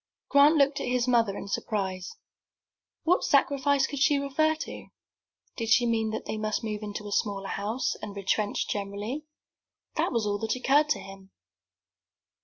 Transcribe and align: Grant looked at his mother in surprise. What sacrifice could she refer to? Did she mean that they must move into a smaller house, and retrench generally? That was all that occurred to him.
Grant 0.29 0.55
looked 0.55 0.81
at 0.81 0.87
his 0.87 1.07
mother 1.07 1.37
in 1.37 1.47
surprise. 1.47 2.15
What 3.03 3.23
sacrifice 3.23 3.85
could 3.85 3.99
she 3.99 4.17
refer 4.17 4.55
to? 4.55 4.87
Did 5.55 5.69
she 5.69 5.85
mean 5.85 6.09
that 6.09 6.25
they 6.25 6.37
must 6.37 6.63
move 6.63 6.81
into 6.81 7.07
a 7.07 7.11
smaller 7.11 7.49
house, 7.49 7.93
and 8.01 8.15
retrench 8.15 8.67
generally? 8.67 9.25
That 9.97 10.11
was 10.11 10.25
all 10.25 10.39
that 10.39 10.55
occurred 10.55 10.89
to 10.89 10.99
him. 10.99 11.29